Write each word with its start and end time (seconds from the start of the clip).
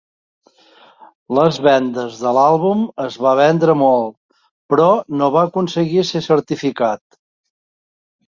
Les 1.39 1.57
vendes 1.65 2.15
de 2.21 2.31
l'àlbum 2.37 2.81
es 3.03 3.17
va 3.25 3.33
vendre 3.41 3.75
molt, 3.83 4.15
però 4.73 4.89
no 5.21 5.29
va 5.37 5.45
aconseguir 5.49 6.07
ser 6.13 6.23
certificat. 6.29 7.05